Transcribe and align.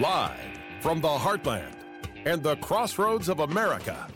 Live 0.00 0.58
from 0.80 1.00
the 1.00 1.06
heartland 1.06 1.76
and 2.24 2.42
the 2.42 2.56
crossroads 2.56 3.28
of 3.28 3.38
America. 3.38 4.08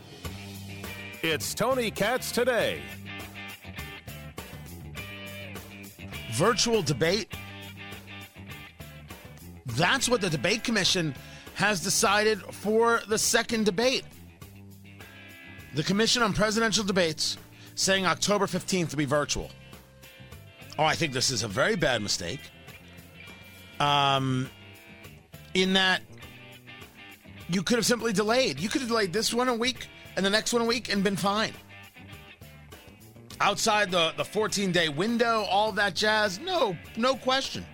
It's 1.21 1.53
Tony 1.53 1.89
Katz 1.89 2.33
today. 2.33 2.81
Virtual 6.33 6.81
debate. 6.81 7.33
That's 9.67 10.09
what 10.09 10.19
the 10.19 10.29
debate 10.29 10.65
commission 10.65 11.15
has 11.55 11.79
decided 11.79 12.41
for 12.41 13.01
the 13.07 13.17
second 13.17 13.65
debate. 13.65 14.03
The 15.75 15.83
Commission 15.83 16.21
on 16.23 16.33
Presidential 16.33 16.83
Debates 16.83 17.37
saying 17.75 18.05
October 18.05 18.47
15th 18.47 18.89
to 18.89 18.97
be 18.97 19.05
virtual. 19.05 19.49
Oh, 20.77 20.83
I 20.83 20.95
think 20.95 21.13
this 21.13 21.31
is 21.31 21.43
a 21.43 21.47
very 21.47 21.77
bad 21.77 22.01
mistake. 22.01 22.41
Um, 23.79 24.49
in 25.61 25.73
that 25.73 26.01
you 27.49 27.63
could 27.63 27.77
have 27.77 27.85
simply 27.85 28.13
delayed. 28.13 28.59
You 28.59 28.69
could 28.69 28.81
have 28.81 28.89
delayed 28.89 29.11
this 29.13 29.33
one 29.33 29.47
a 29.47 29.53
week 29.53 29.87
and 30.15 30.25
the 30.25 30.29
next 30.29 30.53
one 30.53 30.61
a 30.61 30.65
week 30.65 30.91
and 30.91 31.03
been 31.03 31.15
fine. 31.15 31.53
Outside 33.41 33.89
the, 33.89 34.13
the 34.17 34.25
14 34.25 34.71
day 34.71 34.89
window, 34.89 35.45
all 35.49 35.71
that 35.73 35.95
jazz, 35.95 36.39
no, 36.39 36.75
no 36.97 37.15
question. 37.15 37.65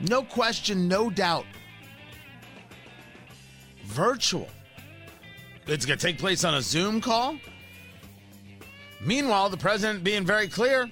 No 0.00 0.22
question, 0.22 0.88
no 0.88 1.10
doubt. 1.10 1.46
Virtual. 3.84 4.48
It's 5.66 5.86
going 5.86 5.98
to 5.98 6.06
take 6.06 6.18
place 6.18 6.44
on 6.44 6.54
a 6.54 6.60
Zoom 6.60 7.00
call. 7.00 7.36
Meanwhile, 9.00 9.50
the 9.50 9.56
president 9.56 10.02
being 10.02 10.24
very 10.24 10.48
clear, 10.48 10.90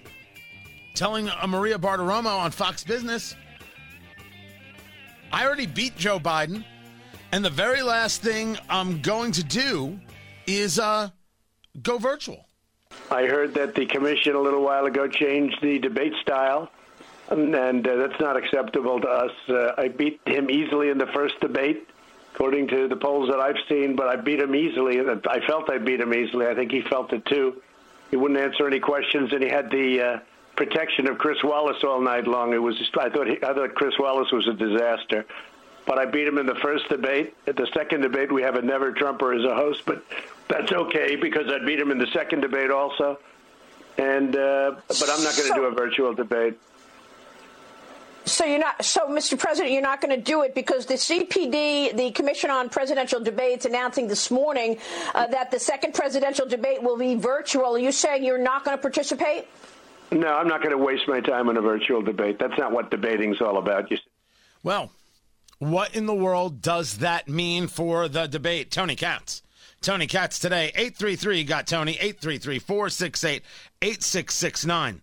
telling 0.94 1.28
Maria 1.46 1.78
Bartiromo 1.78 2.38
on 2.38 2.50
Fox 2.50 2.84
Business, 2.84 3.34
I 5.32 5.46
already 5.46 5.66
beat 5.66 5.96
Joe 5.96 6.20
Biden, 6.20 6.64
and 7.32 7.42
the 7.42 7.50
very 7.50 7.82
last 7.82 8.20
thing 8.20 8.58
I'm 8.68 9.00
going 9.00 9.32
to 9.32 9.42
do 9.42 9.98
is 10.46 10.78
uh, 10.78 11.08
go 11.82 11.96
virtual. 11.96 12.44
I 13.10 13.24
heard 13.24 13.54
that 13.54 13.74
the 13.74 13.86
commission 13.86 14.34
a 14.34 14.40
little 14.40 14.62
while 14.62 14.84
ago 14.84 15.08
changed 15.08 15.56
the 15.62 15.78
debate 15.78 16.12
style, 16.20 16.70
and, 17.30 17.54
and 17.54 17.86
uh, 17.86 17.96
that's 17.96 18.20
not 18.20 18.36
acceptable 18.36 19.00
to 19.00 19.08
us. 19.08 19.32
Uh, 19.48 19.72
I 19.78 19.88
beat 19.88 20.20
him 20.26 20.50
easily 20.50 20.90
in 20.90 20.98
the 20.98 21.06
first 21.14 21.40
debate 21.40 21.88
according 22.34 22.66
to 22.66 22.88
the 22.88 22.96
polls 22.96 23.28
that 23.28 23.40
I've 23.40 23.58
seen, 23.68 23.94
but 23.94 24.08
I 24.08 24.16
beat 24.16 24.40
him 24.40 24.54
easily. 24.54 24.98
I 25.00 25.46
felt 25.46 25.70
I 25.70 25.78
beat 25.78 26.00
him 26.00 26.14
easily. 26.14 26.46
I 26.46 26.54
think 26.54 26.72
he 26.72 26.80
felt 26.82 27.12
it 27.12 27.24
too. 27.26 27.62
He 28.10 28.16
wouldn't 28.16 28.40
answer 28.40 28.66
any 28.66 28.80
questions, 28.80 29.32
and 29.32 29.42
he 29.42 29.50
had 29.50 29.70
the 29.70 30.00
uh, 30.00 30.18
protection 30.56 31.08
of 31.08 31.18
Chris 31.18 31.38
Wallace 31.42 31.82
all 31.84 32.00
night 32.00 32.26
long. 32.26 32.52
It 32.52 32.58
was 32.58 32.76
just, 32.78 32.96
I 32.98 33.08
thought 33.08 33.26
he, 33.26 33.36
I 33.42 33.54
thought 33.54 33.74
Chris 33.74 33.94
Wallace 33.98 34.30
was 34.32 34.46
a 34.48 34.54
disaster. 34.54 35.24
But 35.84 35.98
I 35.98 36.06
beat 36.06 36.28
him 36.28 36.38
in 36.38 36.46
the 36.46 36.54
first 36.56 36.88
debate. 36.88 37.34
At 37.46 37.56
the 37.56 37.66
second 37.74 38.02
debate, 38.02 38.30
we 38.30 38.42
have 38.42 38.54
a 38.54 38.62
never 38.62 38.92
Trumper 38.92 39.32
as 39.32 39.44
a 39.44 39.54
host, 39.54 39.82
but 39.84 40.04
that's 40.48 40.70
okay 40.70 41.16
because 41.16 41.46
I 41.48 41.64
beat 41.64 41.80
him 41.80 41.90
in 41.90 41.98
the 41.98 42.06
second 42.12 42.40
debate 42.40 42.70
also. 42.70 43.18
And 43.98 44.36
uh, 44.36 44.76
but 44.88 45.10
I'm 45.10 45.22
not 45.22 45.36
going 45.36 45.48
to 45.48 45.48
so, 45.48 45.54
do 45.56 45.64
a 45.64 45.70
virtual 45.72 46.14
debate. 46.14 46.58
So 48.24 48.44
you're 48.44 48.60
not. 48.60 48.84
So, 48.84 49.08
Mr. 49.08 49.38
President, 49.38 49.72
you're 49.72 49.82
not 49.82 50.00
going 50.00 50.16
to 50.16 50.22
do 50.22 50.42
it 50.42 50.54
because 50.54 50.86
the 50.86 50.94
CPD, 50.94 51.96
the 51.96 52.12
Commission 52.12 52.50
on 52.50 52.68
Presidential 52.68 53.20
Debates, 53.20 53.64
announcing 53.64 54.06
this 54.06 54.30
morning 54.30 54.78
uh, 55.14 55.26
that 55.26 55.50
the 55.50 55.58
second 55.58 55.94
presidential 55.94 56.46
debate 56.46 56.82
will 56.82 56.96
be 56.96 57.16
virtual. 57.16 57.74
Are 57.74 57.78
you 57.78 57.92
saying 57.92 58.24
you're 58.24 58.38
not 58.38 58.64
going 58.64 58.76
to 58.76 58.80
participate? 58.80 59.48
No, 60.12 60.28
I'm 60.28 60.46
not 60.46 60.62
going 60.62 60.76
to 60.76 60.82
waste 60.82 61.08
my 61.08 61.20
time 61.20 61.48
on 61.48 61.56
a 61.56 61.62
virtual 61.62 62.02
debate. 62.02 62.38
That's 62.38 62.58
not 62.58 62.72
what 62.72 62.90
debating's 62.90 63.40
all 63.40 63.56
about. 63.56 63.90
You. 63.90 63.96
Well, 64.62 64.92
what 65.58 65.94
in 65.94 66.06
the 66.06 66.14
world 66.14 66.60
does 66.60 66.98
that 66.98 67.28
mean 67.28 67.66
for 67.66 68.08
the 68.08 68.26
debate, 68.26 68.70
Tony 68.70 68.94
Katz? 68.94 69.42
Tony 69.80 70.06
Katz 70.06 70.38
today, 70.38 70.66
833 70.74 71.44
got 71.44 71.66
Tony, 71.66 71.92
833 71.92 72.58
468 72.58 73.42
8669. 73.80 75.02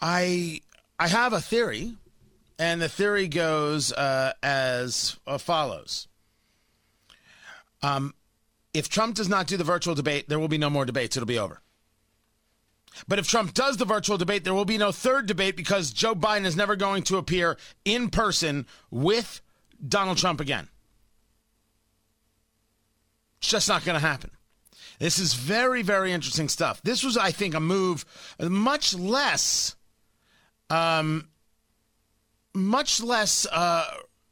I 0.00 0.60
I 0.98 1.08
have 1.08 1.32
a 1.32 1.40
theory, 1.40 1.94
and 2.58 2.80
the 2.80 2.88
theory 2.88 3.28
goes 3.28 3.92
uh, 3.92 4.32
as 4.42 5.16
uh, 5.26 5.38
follows. 5.38 6.08
Um, 7.82 8.14
if 8.72 8.88
Trump 8.88 9.16
does 9.16 9.28
not 9.28 9.46
do 9.46 9.56
the 9.56 9.64
virtual 9.64 9.94
debate, 9.94 10.28
there 10.28 10.38
will 10.38 10.48
be 10.48 10.58
no 10.58 10.70
more 10.70 10.84
debates. 10.84 11.16
It'll 11.16 11.26
be 11.26 11.38
over. 11.38 11.60
But 13.08 13.18
if 13.18 13.28
Trump 13.28 13.54
does 13.54 13.76
the 13.76 13.84
virtual 13.84 14.18
debate, 14.18 14.44
there 14.44 14.54
will 14.54 14.64
be 14.64 14.78
no 14.78 14.92
third 14.92 15.26
debate 15.26 15.56
because 15.56 15.90
Joe 15.90 16.14
Biden 16.14 16.44
is 16.44 16.56
never 16.56 16.76
going 16.76 17.02
to 17.04 17.16
appear 17.16 17.56
in 17.84 18.10
person 18.10 18.66
with 18.90 19.40
Donald 19.86 20.18
Trump 20.18 20.40
again. 20.40 20.68
It's 23.38 23.50
just 23.50 23.68
not 23.68 23.84
going 23.84 24.00
to 24.00 24.06
happen. 24.06 24.30
This 24.98 25.18
is 25.18 25.34
very, 25.34 25.82
very 25.82 26.12
interesting 26.12 26.48
stuff. 26.48 26.80
This 26.82 27.02
was, 27.02 27.16
I 27.16 27.32
think, 27.32 27.54
a 27.54 27.60
move 27.60 28.04
much 28.38 28.94
less 28.94 29.74
um, 30.70 31.28
much 32.54 33.02
less 33.02 33.46
uh, 33.50 33.84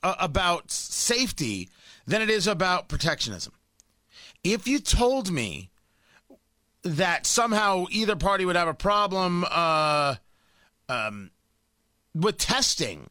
about 0.02 0.70
safety 0.70 1.68
than 2.06 2.22
it 2.22 2.30
is 2.30 2.46
about 2.46 2.88
protectionism. 2.88 3.52
If 4.42 4.66
you 4.66 4.78
told 4.78 5.30
me 5.30 5.69
that 6.82 7.26
somehow 7.26 7.86
either 7.90 8.16
party 8.16 8.44
would 8.44 8.56
have 8.56 8.68
a 8.68 8.74
problem 8.74 9.44
uh, 9.50 10.14
um, 10.88 11.30
with 12.14 12.38
testing, 12.38 13.10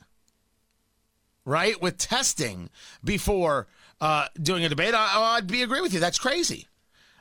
right? 1.46 1.81
With 1.81 1.97
testing 1.97 2.69
before 3.03 3.68
uh, 4.02 4.28
doing 4.41 4.66
a 4.66 4.69
debate, 4.69 4.94
I, 4.96 5.35
I'd 5.35 5.47
be 5.47 5.62
agree 5.62 5.81
with 5.81 5.94
you. 5.94 6.00
That's 6.00 6.19
crazy. 6.19 6.68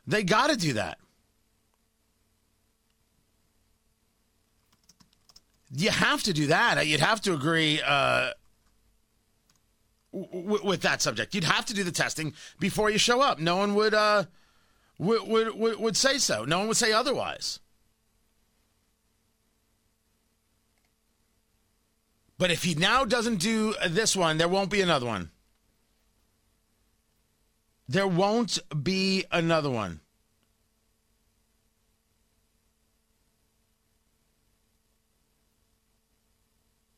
They 0.07 0.23
got 0.23 0.49
to 0.51 0.57
do 0.57 0.73
that. 0.75 0.99
You 5.71 5.91
have 5.91 6.23
to 6.23 6.33
do 6.33 6.47
that. 6.47 6.87
You'd 6.87 7.01
have 7.01 7.21
to 7.23 7.35
agree 7.35 7.81
uh, 7.85 8.31
w- 10.13 10.65
with 10.65 10.81
that 10.81 11.03
subject. 11.03 11.35
You'd 11.35 11.45
have 11.45 11.67
to 11.67 11.75
do 11.75 11.85
the 11.85 11.93
testing 11.93 12.33
before 12.59 12.89
you 12.89 12.97
show 12.97 13.21
up. 13.21 13.39
No 13.39 13.59
one 13.59 13.75
would, 13.75 13.93
uh, 13.93 14.25
would, 14.99 15.55
would, 15.55 15.79
would 15.79 15.97
say 15.97 16.19
so. 16.19 16.45
No 16.45 16.59
one 16.59 16.69
would 16.69 16.77
say 16.77 16.93
otherwise. 16.93 17.61
But 22.39 22.53
if 22.53 22.63
he 22.63 22.75
now 22.75 23.05
doesn't 23.05 23.37
do 23.37 23.75
this 23.89 24.15
one, 24.15 24.39
there 24.39 24.49
won't 24.49 24.71
be 24.71 24.81
another 24.81 25.07
one. 25.07 25.31
There 27.89 28.07
won't 28.07 28.59
be 28.83 29.25
another 29.33 29.71
one. 29.71 30.01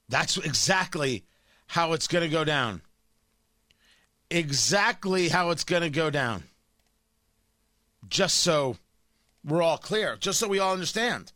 That's 0.08 0.36
exactly 0.36 1.24
how 1.68 1.92
it's 1.92 2.08
going 2.08 2.24
to 2.24 2.28
go 2.28 2.44
down. 2.44 2.82
Exactly 4.28 5.28
how 5.28 5.50
it's 5.50 5.64
going 5.64 5.82
to 5.82 5.90
go 5.90 6.10
down. 6.10 6.42
Just 8.08 8.38
so 8.38 8.76
we're 9.44 9.62
all 9.62 9.78
clear, 9.78 10.16
just 10.16 10.38
so 10.38 10.48
we 10.48 10.58
all 10.58 10.72
understand. 10.72 11.32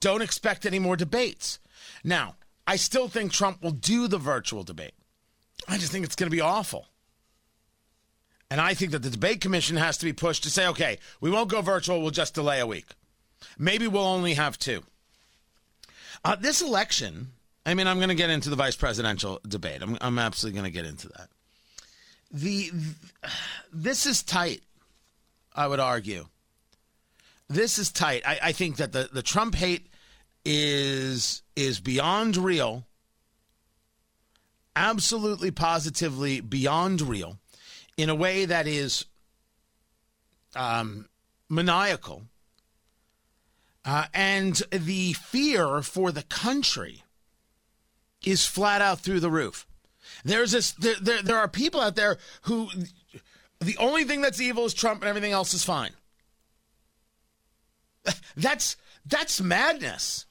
Don't 0.00 0.22
expect 0.22 0.66
any 0.66 0.78
more 0.78 0.96
debates. 0.96 1.58
Now, 2.02 2.36
I 2.66 2.76
still 2.76 3.08
think 3.08 3.32
Trump 3.32 3.62
will 3.62 3.70
do 3.70 4.08
the 4.08 4.18
virtual 4.18 4.62
debate. 4.62 4.94
I 5.68 5.76
just 5.76 5.92
think 5.92 6.04
it's 6.04 6.16
going 6.16 6.30
to 6.30 6.36
be 6.36 6.40
awful. 6.40 6.86
And 8.50 8.60
I 8.60 8.74
think 8.74 8.92
that 8.92 9.02
the 9.02 9.10
debate 9.10 9.40
commission 9.40 9.76
has 9.76 9.98
to 9.98 10.04
be 10.04 10.12
pushed 10.12 10.42
to 10.44 10.50
say, 10.50 10.66
okay, 10.68 10.98
we 11.20 11.30
won't 11.30 11.50
go 11.50 11.60
virtual, 11.60 12.00
we'll 12.00 12.10
just 12.10 12.34
delay 12.34 12.60
a 12.60 12.66
week. 12.66 12.86
Maybe 13.58 13.86
we'll 13.86 14.02
only 14.02 14.34
have 14.34 14.58
two. 14.58 14.82
Uh, 16.24 16.36
this 16.36 16.60
election 16.60 17.32
I 17.66 17.74
mean, 17.74 17.86
I'm 17.86 17.98
going 17.98 18.08
to 18.08 18.14
get 18.14 18.30
into 18.30 18.50
the 18.50 18.56
vice 18.56 18.76
presidential 18.76 19.40
debate. 19.46 19.82
I'm, 19.82 19.98
I'm 20.00 20.18
absolutely 20.18 20.60
going 20.60 20.72
to 20.72 20.76
get 20.76 20.86
into 20.86 21.08
that. 21.08 21.28
The 22.32 22.70
this 23.72 24.06
is 24.06 24.22
tight. 24.22 24.62
I 25.54 25.66
would 25.66 25.80
argue. 25.80 26.26
This 27.48 27.78
is 27.78 27.90
tight. 27.90 28.22
I, 28.26 28.38
I 28.44 28.52
think 28.52 28.76
that 28.76 28.92
the, 28.92 29.08
the 29.12 29.22
Trump 29.22 29.54
hate 29.56 29.88
is 30.44 31.42
is 31.56 31.80
beyond 31.80 32.36
real. 32.36 32.86
Absolutely, 34.76 35.50
positively 35.50 36.40
beyond 36.40 37.02
real, 37.02 37.38
in 37.96 38.08
a 38.08 38.14
way 38.14 38.44
that 38.44 38.66
is 38.68 39.04
um, 40.54 41.08
maniacal, 41.48 42.22
uh, 43.84 44.06
and 44.14 44.62
the 44.70 45.12
fear 45.14 45.82
for 45.82 46.12
the 46.12 46.22
country 46.22 47.02
is 48.24 48.46
flat 48.46 48.80
out 48.80 49.00
through 49.00 49.20
the 49.20 49.30
roof. 49.30 49.66
There's 50.24 50.52
this 50.52 50.70
there, 50.72 50.96
there, 51.00 51.22
there 51.22 51.38
are 51.38 51.48
people 51.48 51.80
out 51.80 51.96
there 51.96 52.18
who 52.42 52.68
the 53.60 53.76
only 53.78 54.04
thing 54.04 54.22
that's 54.22 54.40
evil 54.40 54.64
is 54.64 54.74
Trump 54.74 55.02
and 55.02 55.08
everything 55.08 55.32
else 55.32 55.54
is 55.54 55.64
fine. 55.64 55.92
That's 58.36 58.76
that's 59.06 59.40
madness. 59.40 60.26